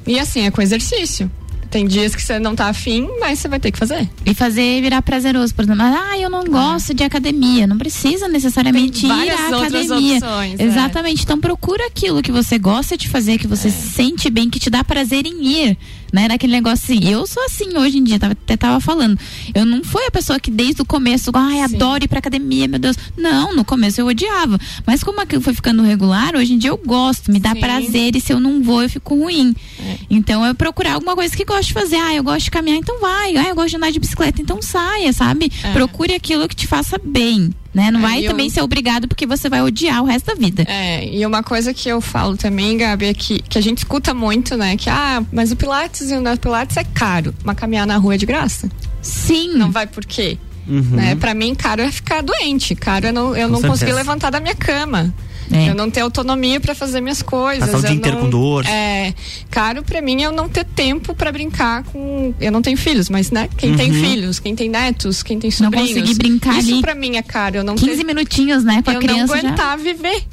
E 0.05 0.19
assim, 0.19 0.45
é 0.45 0.51
com 0.51 0.61
exercício. 0.61 1.29
Tem 1.71 1.87
dias 1.87 2.13
que 2.13 2.21
você 2.21 2.37
não 2.37 2.53
tá 2.53 2.67
afim, 2.67 3.09
mas 3.19 3.39
você 3.39 3.47
vai 3.47 3.57
ter 3.57 3.71
que 3.71 3.79
fazer. 3.79 4.07
E 4.25 4.33
fazer 4.33 4.81
virar 4.81 5.01
prazeroso, 5.01 5.55
por 5.55 5.63
exemplo, 5.63 5.81
ah, 5.81 6.19
eu 6.19 6.29
não 6.29 6.43
gosto 6.43 6.93
de 6.93 7.01
academia. 7.01 7.65
Não 7.65 7.77
precisa 7.77 8.27
necessariamente 8.27 9.05
ir 9.05 9.29
à 9.31 9.47
academia. 9.47 10.17
Opções, 10.17 10.59
é. 10.59 10.63
Exatamente. 10.63 11.21
É. 11.21 11.23
Então 11.23 11.39
procura 11.39 11.87
aquilo 11.87 12.21
que 12.21 12.31
você 12.31 12.59
gosta 12.59 12.97
de 12.97 13.07
fazer, 13.07 13.37
que 13.37 13.47
você 13.47 13.69
é. 13.69 13.71
sente 13.71 14.29
bem, 14.29 14.49
que 14.49 14.59
te 14.59 14.69
dá 14.69 14.83
prazer 14.83 15.25
em 15.25 15.47
ir. 15.47 15.77
Né? 16.11 16.27
Naquele 16.27 16.53
negócio 16.53 16.83
assim. 16.83 17.07
Eu 17.07 17.25
sou 17.25 17.43
assim 17.45 17.77
hoje 17.77 17.97
em 17.97 18.03
dia, 18.03 18.19
tava, 18.19 18.33
até 18.33 18.57
tava 18.57 18.79
falando. 18.79 19.17
Eu 19.53 19.65
não 19.65 19.83
fui 19.83 20.05
a 20.05 20.11
pessoa 20.11 20.39
que 20.39 20.51
desde 20.51 20.81
o 20.81 20.85
começo, 20.85 21.31
ai, 21.33 21.61
adoro 21.61 22.03
ir 22.03 22.07
pra 22.07 22.19
academia, 22.19 22.67
meu 22.67 22.79
Deus. 22.79 22.97
Não, 23.17 23.55
no 23.55 23.63
começo 23.63 24.01
eu 24.01 24.07
odiava. 24.07 24.59
Mas 24.85 25.03
como 25.03 25.21
aquilo 25.21 25.41
foi 25.41 25.53
ficando 25.53 25.83
regular, 25.83 26.35
hoje 26.35 26.53
em 26.53 26.57
dia 26.57 26.69
eu 26.69 26.77
gosto, 26.77 27.31
me 27.31 27.39
dá 27.39 27.53
Sim. 27.53 27.59
prazer 27.59 28.15
e 28.15 28.21
se 28.21 28.33
eu 28.33 28.39
não 28.39 28.61
vou, 28.61 28.83
eu 28.83 28.89
fico 28.89 29.15
ruim. 29.15 29.55
É. 29.79 29.97
Então 30.09 30.45
eu 30.45 30.55
procurar 30.55 30.93
alguma 30.93 31.15
coisa 31.15 31.35
que 31.35 31.45
gosto 31.45 31.67
de 31.67 31.73
fazer. 31.73 31.95
Ah, 31.95 32.13
eu 32.13 32.23
gosto 32.23 32.45
de 32.45 32.51
caminhar, 32.51 32.77
então 32.77 32.99
vai. 32.99 33.37
Ah, 33.37 33.49
eu 33.49 33.55
gosto 33.55 33.69
de 33.69 33.75
andar 33.77 33.91
de 33.91 33.99
bicicleta, 33.99 34.41
então 34.41 34.61
saia, 34.61 35.13
sabe? 35.13 35.51
É. 35.63 35.71
Procure 35.71 36.13
aquilo 36.13 36.47
que 36.47 36.55
te 36.55 36.67
faça 36.67 36.99
bem 37.03 37.51
né? 37.73 37.89
Não 37.91 37.99
é, 37.99 38.03
vai 38.03 38.23
também 38.23 38.47
eu... 38.47 38.51
ser 38.51 38.61
obrigado 38.61 39.07
porque 39.07 39.25
você 39.25 39.49
vai 39.49 39.61
odiar 39.61 40.01
o 40.03 40.05
resto 40.05 40.27
da 40.27 40.35
vida. 40.35 40.65
É, 40.67 41.07
e 41.07 41.25
uma 41.25 41.41
coisa 41.41 41.73
que 41.73 41.87
eu 41.87 42.01
falo 42.01 42.35
também, 42.35 42.77
Gabi, 42.77 43.05
é 43.05 43.13
que, 43.13 43.39
que 43.41 43.57
a 43.57 43.61
gente 43.61 43.79
escuta 43.79 44.13
muito, 44.13 44.57
né? 44.57 44.75
Que, 44.77 44.89
ah, 44.89 45.23
mas 45.31 45.51
o 45.51 45.55
Pilates 45.55 46.11
e 46.11 46.15
o 46.15 46.37
Pilates 46.37 46.77
é 46.77 46.83
caro, 46.83 47.33
mas 47.43 47.55
caminhar 47.55 47.87
na 47.87 47.97
rua 47.97 48.15
é 48.15 48.17
de 48.17 48.25
graça. 48.25 48.69
Sim. 49.01 49.53
Não 49.55 49.71
vai 49.71 49.87
por 49.87 50.05
quê? 50.05 50.37
Uhum. 50.67 50.81
Né? 50.81 51.15
Para 51.15 51.33
mim, 51.33 51.55
caro 51.55 51.81
é 51.81 51.91
ficar 51.91 52.21
doente. 52.21 52.75
Caro 52.75 53.07
é 53.07 53.11
não, 53.11 53.35
eu 53.35 53.49
Com 53.49 53.59
não 53.59 53.69
conseguir 53.69 53.93
levantar 53.93 54.29
da 54.29 54.39
minha 54.39 54.55
cama. 54.55 55.13
É. 55.51 55.69
Eu 55.69 55.75
não 55.75 55.89
ter 55.89 56.01
autonomia 56.01 56.59
para 56.59 56.73
fazer 56.73 57.01
minhas 57.01 57.21
coisas. 57.21 57.69
Passar 57.69 57.77
o 57.77 57.81
dia 57.81 57.95
inteiro 57.95 58.17
com 58.17 58.29
dor. 58.29 58.65
É. 58.65 59.13
Caro 59.49 59.83
para 59.83 60.01
mim 60.01 60.21
é 60.21 60.25
eu 60.25 60.31
não 60.31 60.47
ter 60.47 60.65
tempo 60.65 61.13
para 61.13 61.31
brincar 61.31 61.83
com. 61.83 62.33
Eu 62.39 62.51
não 62.51 62.61
tenho 62.61 62.77
filhos, 62.77 63.09
mas 63.09 63.31
né? 63.31 63.49
Quem 63.57 63.71
uhum. 63.71 63.77
tem 63.77 63.93
filhos, 63.93 64.39
quem 64.39 64.55
tem 64.55 64.69
netos, 64.69 65.21
quem 65.21 65.39
tem 65.39 65.51
sobrinhos. 65.51 65.89
Não 65.89 66.01
conseguir 66.01 66.17
brincar 66.17 66.57
Isso 66.59 66.73
ali. 66.73 66.81
para 66.81 66.95
mim 66.95 67.17
é 67.17 67.21
caro. 67.21 67.57
Eu 67.57 67.63
não 67.63 67.75
15 67.75 67.97
ter... 67.97 68.03
minutinhos, 68.03 68.63
né? 68.63 68.81
Com 68.81 68.91
a 68.91 68.93
eu 68.93 68.99
criança. 68.99 69.21
Eu 69.21 69.43
não 69.43 69.49
aguentar 69.49 69.77
já. 69.77 69.83
viver. 69.83 70.23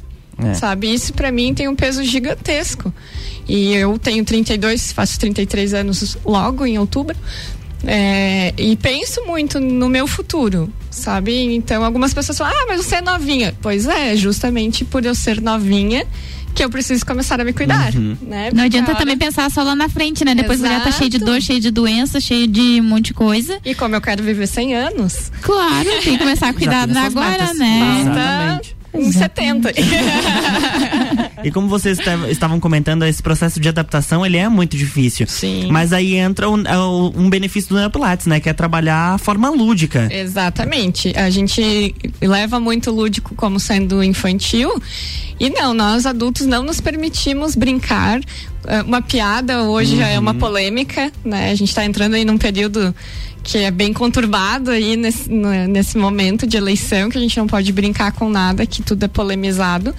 É. 0.41 0.53
Sabe? 0.53 0.93
Isso 0.93 1.13
para 1.13 1.31
mim 1.31 1.53
tem 1.53 1.67
um 1.67 1.75
peso 1.75 2.03
gigantesco. 2.03 2.93
E 3.47 3.73
eu 3.73 3.97
tenho 3.97 4.23
32, 4.23 4.91
faço 4.93 5.19
33 5.19 5.73
anos 5.73 6.17
logo 6.23 6.65
em 6.65 6.77
outubro. 6.77 7.17
É, 7.85 8.53
e 8.57 8.75
penso 8.75 9.25
muito 9.25 9.59
no 9.59 9.87
meu 9.87 10.05
futuro, 10.05 10.71
sabe? 10.91 11.55
Então 11.55 11.83
algumas 11.83 12.13
pessoas 12.13 12.37
falam, 12.37 12.53
ah, 12.53 12.65
mas 12.67 12.85
você 12.85 12.95
é 12.95 13.01
novinha. 13.01 13.55
Pois 13.61 13.85
é, 13.87 14.15
justamente 14.15 14.83
por 14.83 15.05
eu 15.05 15.15
ser 15.15 15.41
novinha 15.41 16.05
que 16.53 16.63
eu 16.63 16.69
preciso 16.69 17.05
começar 17.05 17.39
a 17.39 17.43
me 17.43 17.53
cuidar, 17.53 17.93
uhum. 17.95 18.17
né? 18.21 18.49
Não 18.53 18.63
adianta 18.63 18.93
também 18.95 19.17
pensar 19.17 19.49
só 19.49 19.63
lá 19.63 19.75
na 19.75 19.87
frente, 19.87 20.25
né? 20.25 20.35
Depois 20.35 20.59
Exato. 20.59 20.73
já 20.73 20.79
tá 20.81 20.91
cheio 20.91 21.09
de 21.09 21.19
dor, 21.19 21.41
cheio 21.41 21.59
de 21.59 21.71
doença, 21.71 22.19
cheio 22.19 22.47
de 22.47 22.81
um 22.81 22.83
monte 22.83 23.05
de 23.07 23.13
coisa. 23.13 23.59
E 23.63 23.73
como 23.73 23.95
eu 23.95 24.01
quero 24.01 24.23
viver 24.23 24.47
100 24.47 24.75
anos. 24.75 25.31
Claro, 25.41 25.89
tem 26.03 26.13
que 26.13 26.17
começar 26.17 26.49
a 26.49 26.53
cuidar 26.53 26.89
agora, 26.89 27.53
né? 27.53 28.01
Exatamente. 28.01 28.75
Uns 28.93 29.15
70. 29.15 29.71
e 31.43 31.51
como 31.51 31.67
vocês 31.67 31.99
estavam 32.29 32.59
comentando, 32.59 33.03
esse 33.05 33.21
processo 33.21 33.59
de 33.59 33.69
adaptação, 33.69 34.25
ele 34.25 34.37
é 34.37 34.47
muito 34.49 34.77
difícil. 34.77 35.27
Sim. 35.27 35.69
Mas 35.71 35.93
aí 35.93 36.15
entra 36.15 36.49
um, 36.49 36.61
é 36.65 36.77
um 36.77 37.29
benefício 37.29 37.69
do 37.69 37.75
Neopilates, 37.75 38.27
né? 38.27 38.39
Que 38.39 38.49
é 38.49 38.53
trabalhar 38.53 39.15
a 39.15 39.17
forma 39.17 39.49
lúdica. 39.49 40.07
Exatamente. 40.11 41.13
A 41.15 41.29
gente 41.29 41.95
leva 42.21 42.59
muito 42.59 42.91
lúdico 42.91 43.35
como 43.35 43.59
sendo 43.59 44.03
infantil. 44.03 44.81
E 45.39 45.49
não, 45.49 45.73
nós 45.73 46.05
adultos 46.05 46.45
não 46.45 46.63
nos 46.63 46.81
permitimos 46.81 47.55
brincar. 47.55 48.19
É, 48.67 48.81
uma 48.81 49.01
piada 49.01 49.63
hoje 49.63 49.93
uhum. 49.93 49.99
já 49.99 50.07
é 50.07 50.19
uma 50.19 50.33
uhum. 50.33 50.39
polêmica, 50.39 51.11
né? 51.23 51.51
A 51.51 51.55
gente 51.55 51.69
está 51.69 51.85
entrando 51.85 52.15
aí 52.15 52.25
num 52.25 52.37
período 52.37 52.93
que 53.41 53.57
é 53.57 53.71
bem 53.71 53.93
conturbado 53.93 54.69
aí 54.69 54.95
nesse, 54.95 55.29
nesse 55.29 55.97
momento 55.97 56.45
de 56.45 56.57
eleição, 56.57 57.09
que 57.09 57.17
a 57.17 57.21
gente 57.21 57.37
não 57.37 57.47
pode 57.47 57.71
brincar 57.71 58.11
com 58.11 58.29
nada, 58.29 58.65
que 58.65 58.83
tudo 58.83 59.05
é 59.05 59.07
polemizado. 59.07 59.95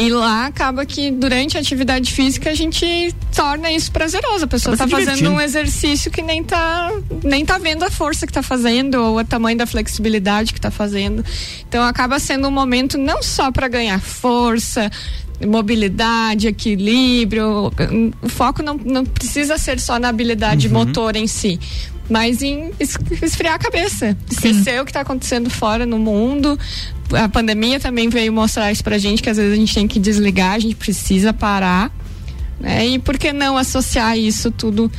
E 0.00 0.08
lá 0.08 0.46
acaba 0.46 0.86
que 0.86 1.10
durante 1.10 1.58
a 1.58 1.60
atividade 1.60 2.10
física 2.10 2.48
a 2.48 2.54
gente 2.54 3.14
torna 3.36 3.70
isso 3.70 3.92
prazeroso. 3.92 4.46
A 4.46 4.48
pessoa 4.48 4.72
está 4.72 4.88
fazendo 4.88 5.30
um 5.30 5.38
exercício 5.38 6.10
que 6.10 6.22
nem 6.22 6.42
tá, 6.42 6.90
nem 7.22 7.44
tá 7.44 7.58
vendo 7.58 7.82
a 7.84 7.90
força 7.90 8.26
que 8.26 8.30
está 8.30 8.42
fazendo 8.42 8.94
ou 8.94 9.18
o 9.18 9.24
tamanho 9.24 9.58
da 9.58 9.66
flexibilidade 9.66 10.54
que 10.54 10.58
está 10.58 10.70
fazendo. 10.70 11.22
Então 11.68 11.82
acaba 11.84 12.18
sendo 12.18 12.48
um 12.48 12.50
momento 12.50 12.96
não 12.96 13.22
só 13.22 13.52
para 13.52 13.68
ganhar 13.68 14.00
força, 14.00 14.90
mobilidade, 15.46 16.48
equilíbrio. 16.48 17.70
O 18.22 18.28
foco 18.30 18.62
não, 18.62 18.80
não 18.82 19.04
precisa 19.04 19.58
ser 19.58 19.78
só 19.78 19.98
na 19.98 20.08
habilidade 20.08 20.66
uhum. 20.68 20.72
motor 20.72 21.14
em 21.14 21.26
si, 21.26 21.60
mas 22.10 22.42
em 22.42 22.72
esfriar 23.22 23.54
a 23.54 23.58
cabeça, 23.58 24.16
esquecer 24.30 24.80
o 24.80 24.84
que 24.84 24.90
está 24.90 25.00
acontecendo 25.00 25.48
fora 25.48 25.86
no 25.86 25.98
mundo. 25.98 26.58
A 27.12 27.28
pandemia 27.28 27.78
também 27.78 28.08
veio 28.08 28.32
mostrar 28.32 28.70
isso 28.72 28.82
pra 28.82 28.98
gente, 28.98 29.22
que 29.22 29.30
às 29.30 29.36
vezes 29.36 29.52
a 29.52 29.56
gente 29.56 29.74
tem 29.74 29.86
que 29.86 29.98
desligar, 29.98 30.54
a 30.54 30.58
gente 30.58 30.74
precisa 30.74 31.32
parar. 31.32 31.90
Né? 32.58 32.88
E 32.88 32.98
por 32.98 33.16
que 33.16 33.32
não 33.32 33.56
associar 33.56 34.18
isso 34.18 34.50
tudo 34.50 34.90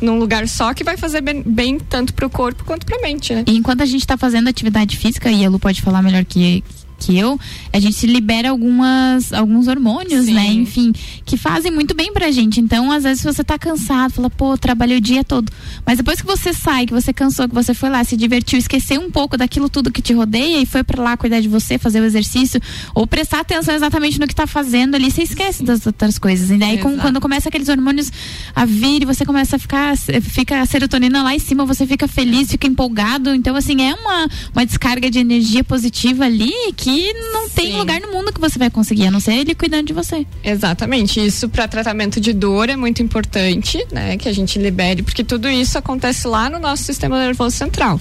num 0.00 0.18
lugar 0.18 0.48
só 0.48 0.72
que 0.72 0.82
vai 0.82 0.96
fazer 0.96 1.20
bem, 1.20 1.42
bem 1.42 1.78
tanto 1.78 2.14
para 2.14 2.26
o 2.26 2.30
corpo 2.30 2.64
quanto 2.64 2.86
para 2.86 2.96
a 2.96 3.02
mente, 3.02 3.34
né? 3.34 3.44
E 3.46 3.56
enquanto 3.56 3.82
a 3.82 3.86
gente 3.86 4.00
está 4.00 4.16
fazendo 4.16 4.48
atividade 4.48 4.96
física, 4.96 5.30
e 5.30 5.44
a 5.44 5.50
Lu 5.50 5.58
pode 5.58 5.82
falar 5.82 6.00
melhor 6.02 6.24
que, 6.24 6.64
que 7.00 7.18
eu, 7.18 7.40
a 7.72 7.80
gente 7.80 8.06
libera 8.06 8.50
algumas, 8.50 9.32
alguns 9.32 9.66
hormônios, 9.66 10.26
né? 10.26 10.32
Sim. 10.32 10.34
né? 10.34 10.62
Enfim, 10.62 10.92
que 11.24 11.36
fazem 11.36 11.72
muito 11.72 11.94
bem 11.94 12.12
pra 12.12 12.30
gente. 12.30 12.60
Então, 12.60 12.92
às 12.92 13.04
vezes, 13.04 13.24
você 13.24 13.42
tá 13.42 13.58
cansado, 13.58 14.12
fala, 14.12 14.28
pô, 14.28 14.56
trabalhei 14.58 14.98
o 14.98 15.00
dia 15.00 15.24
todo. 15.24 15.50
Mas 15.86 15.96
depois 15.96 16.20
que 16.20 16.26
você 16.26 16.52
sai, 16.52 16.86
que 16.86 16.92
você 16.92 17.12
cansou, 17.12 17.48
que 17.48 17.54
você 17.54 17.72
foi 17.72 17.88
lá, 17.88 18.04
se 18.04 18.16
divertiu, 18.16 18.58
esqueceu 18.58 19.00
um 19.00 19.10
pouco 19.10 19.36
daquilo 19.36 19.70
tudo 19.70 19.90
que 19.90 20.02
te 20.02 20.12
rodeia 20.12 20.60
e 20.60 20.66
foi 20.66 20.84
para 20.84 21.02
lá 21.02 21.16
cuidar 21.16 21.40
de 21.40 21.48
você, 21.48 21.78
fazer 21.78 22.00
o 22.00 22.04
exercício, 22.04 22.60
ou 22.94 23.06
prestar 23.06 23.40
atenção 23.40 23.74
exatamente 23.74 24.20
no 24.20 24.28
que 24.28 24.34
tá 24.34 24.46
fazendo 24.46 24.94
ali, 24.94 25.10
você 25.10 25.22
esquece 25.22 25.64
das 25.64 25.86
outras 25.86 26.18
coisas. 26.18 26.50
E 26.50 26.58
daí, 26.58 26.78
com, 26.78 26.98
quando 26.98 27.20
começa 27.20 27.48
aqueles 27.48 27.68
hormônios 27.68 28.12
a 28.54 28.66
vir 28.66 29.02
e 29.02 29.04
você 29.06 29.24
começa 29.24 29.56
a 29.56 29.58
ficar, 29.58 29.96
fica 29.96 30.60
a 30.60 30.66
serotonina 30.66 31.22
lá 31.22 31.34
em 31.34 31.38
cima, 31.38 31.64
você 31.64 31.86
fica 31.86 32.06
feliz, 32.06 32.50
fica 32.50 32.66
empolgado. 32.66 33.34
Então, 33.34 33.56
assim, 33.56 33.82
é 33.82 33.94
uma, 33.94 34.28
uma 34.52 34.66
descarga 34.66 35.10
de 35.10 35.18
energia 35.18 35.64
positiva 35.64 36.24
ali 36.24 36.52
que 36.76 36.89
que 36.90 37.12
não 37.32 37.48
Sim. 37.48 37.54
tem 37.54 37.76
lugar 37.76 38.00
no 38.00 38.12
mundo 38.12 38.32
que 38.32 38.40
você 38.40 38.58
vai 38.58 38.70
conseguir, 38.70 39.06
a 39.06 39.10
não 39.10 39.20
ser 39.20 39.34
ele 39.34 39.54
cuidando 39.54 39.86
de 39.86 39.92
você. 39.92 40.26
Exatamente. 40.42 41.24
Isso 41.24 41.48
para 41.48 41.68
tratamento 41.68 42.20
de 42.20 42.32
dor 42.32 42.68
é 42.68 42.76
muito 42.76 43.02
importante, 43.02 43.84
né? 43.92 44.16
Que 44.16 44.28
a 44.28 44.32
gente 44.32 44.58
libere, 44.58 45.02
porque 45.02 45.22
tudo 45.24 45.48
isso 45.48 45.78
acontece 45.78 46.26
lá 46.26 46.50
no 46.50 46.58
nosso 46.58 46.84
sistema 46.84 47.18
nervoso 47.18 47.56
central. 47.56 48.00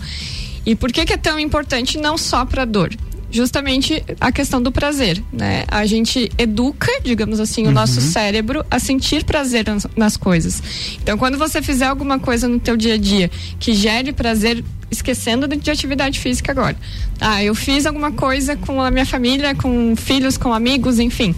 E 0.66 0.76
por 0.76 0.92
que, 0.92 1.06
que 1.06 1.14
é 1.14 1.18
tão 1.18 1.40
importante 1.40 1.98
não 1.98 2.18
só 2.18 2.46
para 2.46 2.66
dor? 2.66 2.94
Justamente 3.32 4.04
a 4.20 4.32
questão 4.32 4.62
do 4.62 4.72
prazer, 4.72 5.22
né? 5.32 5.64
A 5.68 5.86
gente 5.86 6.32
educa, 6.38 6.92
digamos 7.04 7.40
assim, 7.40 7.64
uhum. 7.64 7.70
o 7.70 7.72
nosso 7.72 8.02
cérebro 8.02 8.66
a 8.70 8.80
sentir 8.80 9.24
prazer 9.24 9.66
nas, 9.68 9.88
nas, 9.96 10.18
coisas. 10.18 10.62
Então, 11.02 11.18
quando 11.18 11.38
você 11.38 11.62
fizer 11.62 11.86
alguma 11.86 12.20
coisa 12.20 12.48
no 12.48 12.60
teu 12.60 12.76
dia 12.76 12.96
a 12.96 12.98
dia 12.98 13.30
que 13.60 13.74
gere 13.74 14.12
prazer, 14.12 14.64
esquecendo 14.92 15.48
de, 15.48 15.58
de 15.58 15.70
atividade 15.70 16.20
física 16.20 16.52
agora. 16.52 16.76
Ah, 17.20 17.44
eu 17.44 17.54
fiz 17.54 17.86
alguma 17.86 18.12
coisa 18.12 18.56
com 18.56 18.82
a 18.82 18.90
minha 18.90 19.06
família, 19.06 19.54
com 19.54 19.96
filhos, 19.96 20.38
com 20.38 20.54
amigos, 20.54 21.00
enfim, 21.00 21.36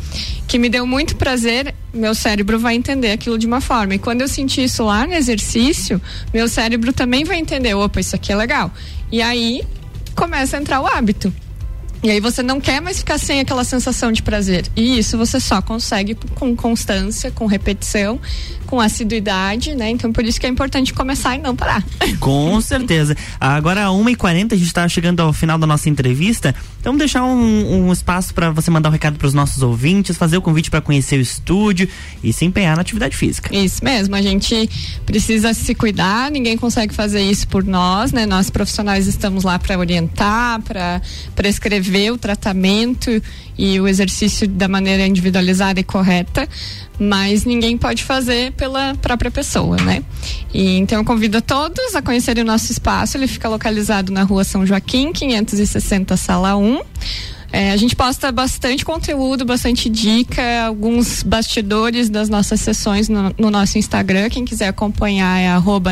que 0.47 0.57
me 0.57 0.69
deu 0.69 0.85
muito 0.87 1.15
prazer, 1.15 1.75
meu 1.93 2.15
cérebro 2.15 2.57
vai 2.57 2.75
entender 2.75 3.11
aquilo 3.11 3.37
de 3.37 3.45
uma 3.45 3.59
forma. 3.59 3.95
E 3.95 3.99
quando 3.99 4.21
eu 4.21 4.27
sentir 4.27 4.63
isso 4.63 4.83
lá 4.83 5.05
no 5.05 5.13
exercício, 5.13 6.01
meu 6.33 6.47
cérebro 6.47 6.93
também 6.93 7.23
vai 7.23 7.37
entender, 7.37 7.73
opa, 7.73 7.99
isso 7.99 8.15
aqui 8.15 8.31
é 8.31 8.35
legal. 8.35 8.71
E 9.11 9.21
aí 9.21 9.61
começa 10.15 10.57
a 10.57 10.61
entrar 10.61 10.79
o 10.81 10.87
hábito. 10.87 11.33
E 12.03 12.09
aí 12.09 12.19
você 12.19 12.41
não 12.41 12.59
quer 12.59 12.81
mais 12.81 12.99
ficar 12.99 13.17
sem 13.17 13.39
aquela 13.39 13.63
sensação 13.63 14.11
de 14.11 14.23
prazer. 14.23 14.65
E 14.75 14.97
isso 14.97 15.17
você 15.17 15.39
só 15.39 15.61
consegue 15.61 16.17
com 16.35 16.55
constância, 16.55 17.29
com 17.29 17.45
repetição, 17.45 18.19
com 18.65 18.79
assiduidade, 18.79 19.75
né? 19.75 19.89
Então 19.89 20.11
por 20.11 20.23
isso 20.23 20.39
que 20.39 20.45
é 20.45 20.49
importante 20.49 20.93
começar 20.93 21.35
e 21.35 21.39
não 21.39 21.55
parar. 21.55 21.83
Com 22.19 22.59
certeza. 22.61 23.15
Agora, 23.39 23.85
1h40, 23.87 24.53
a 24.53 24.55
gente 24.55 24.67
está 24.67 24.87
chegando 24.87 25.19
ao 25.19 25.33
final 25.33 25.57
da 25.57 25.67
nossa 25.67 25.89
entrevista. 25.89 26.55
Então, 26.79 26.97
deixar 26.97 27.23
um, 27.23 27.87
um 27.87 27.93
espaço 27.93 28.33
para 28.33 28.49
você 28.49 28.71
mandar 28.71 28.89
um 28.89 28.91
recado 28.91 29.17
para 29.17 29.27
os 29.27 29.33
nossos 29.33 29.61
ouvintes, 29.61 30.17
fazer 30.17 30.37
o 30.37 30.41
convite 30.41 30.71
para 30.71 30.81
conhecer 30.81 31.17
o 31.17 31.21
estúdio 31.21 31.87
e 32.23 32.33
se 32.33 32.43
empenhar 32.43 32.75
na 32.75 32.81
atividade 32.81 33.15
física. 33.15 33.55
Isso 33.55 33.83
mesmo, 33.83 34.15
a 34.15 34.21
gente 34.21 34.67
precisa 35.05 35.53
se 35.53 35.75
cuidar, 35.75 36.31
ninguém 36.31 36.57
consegue 36.57 36.93
fazer 36.93 37.21
isso 37.21 37.47
por 37.47 37.63
nós, 37.63 38.11
né? 38.11 38.25
Nós 38.25 38.49
profissionais 38.49 39.07
estamos 39.07 39.43
lá 39.43 39.59
para 39.59 39.77
orientar, 39.77 40.59
para 40.61 41.01
prescrever 41.35 41.90
o 42.11 42.17
tratamento 42.17 43.09
e 43.57 43.79
o 43.79 43.87
exercício 43.87 44.47
da 44.47 44.67
maneira 44.67 45.05
individualizada 45.05 45.79
e 45.79 45.83
correta, 45.83 46.47
mas 46.99 47.45
ninguém 47.45 47.77
pode 47.77 48.03
fazer 48.03 48.51
pela 48.53 48.95
própria 48.95 49.29
pessoa, 49.29 49.77
né? 49.77 50.03
E, 50.53 50.77
então 50.77 50.99
eu 50.99 51.05
convido 51.05 51.37
a 51.37 51.41
todos 51.41 51.95
a 51.95 52.01
conhecerem 52.01 52.43
o 52.43 52.47
nosso 52.47 52.71
espaço, 52.71 53.17
ele 53.17 53.27
fica 53.27 53.47
localizado 53.49 54.11
na 54.11 54.23
rua 54.23 54.43
São 54.43 54.65
Joaquim, 54.65 55.11
560, 55.11 56.17
sala 56.17 56.55
1. 56.55 56.81
É, 57.53 57.71
a 57.71 57.77
gente 57.77 57.95
posta 57.95 58.31
bastante 58.31 58.85
conteúdo, 58.85 59.43
bastante 59.43 59.89
dica, 59.89 60.41
alguns 60.65 61.21
bastidores 61.21 62.09
das 62.09 62.29
nossas 62.29 62.61
sessões 62.61 63.09
no, 63.09 63.35
no 63.37 63.51
nosso 63.51 63.77
Instagram. 63.77 64.29
Quem 64.29 64.45
quiser 64.45 64.69
acompanhar 64.69 65.37
é 65.37 65.49
arroba 65.49 65.91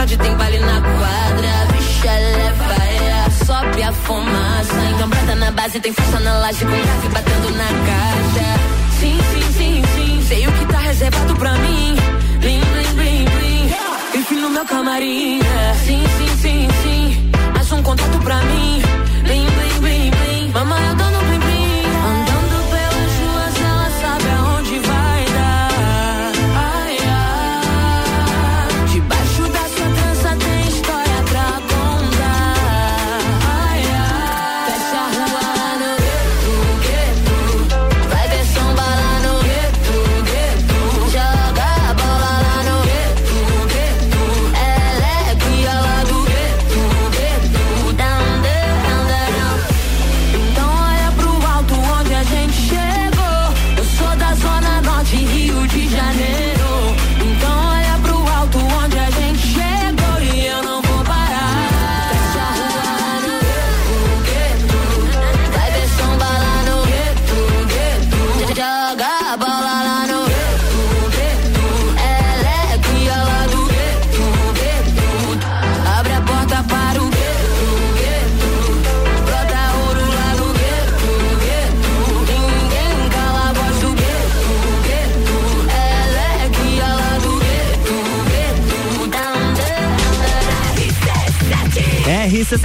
tarde 0.00 0.16
tem 0.16 0.34
baile 0.34 0.58
na 0.60 0.80
quadra, 0.80 1.72
bicha 1.72 2.08
é 2.08 2.36
leva 2.36 2.74
é 2.84 3.44
sobe 3.44 3.82
a 3.82 3.92
fumaça. 3.92 4.80
Engambada 4.94 5.34
na 5.34 5.50
base, 5.50 5.78
tem 5.78 5.92
força 5.92 6.18
na 6.20 6.38
laje, 6.38 6.64
com 6.64 6.70
grave 6.70 7.08
batendo 7.08 7.50
na 7.50 7.66
caixa. 7.66 8.48
Sim, 8.98 9.18
sim, 9.30 9.52
sim, 9.58 9.82
sim, 9.94 10.24
sei 10.26 10.46
o 10.46 10.52
que 10.52 10.64
tá 10.72 10.78
reservado 10.78 11.34
pra 11.36 11.52
mim. 11.52 11.96
Blim, 12.40 12.60
blim, 12.60 12.94
blim, 12.94 13.24
blim, 13.26 14.20
enfim 14.20 14.36
no 14.36 14.48
meu 14.48 14.64
camarim. 14.64 15.40
É. 15.42 15.74
Sim, 15.84 16.02
sim, 16.16 16.36
sim, 16.38 16.68
sim, 16.82 17.30
acha 17.60 17.74
um 17.74 17.82
contato 17.82 18.18
pra 18.20 18.36
mim. 18.36 18.80
Blim, 19.24 19.44
blim, 19.44 19.80
blim, 19.80 20.10
blim, 20.10 20.50
mamãe 20.50 20.88
eu 20.88 20.96
tô 20.96 21.04
no 21.04 21.29